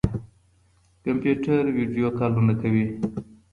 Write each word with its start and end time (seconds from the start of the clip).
کمپيوټر 1.05 1.61
ويډيو 1.77 2.09
کالونه 2.19 2.53
کوي. 2.61 2.85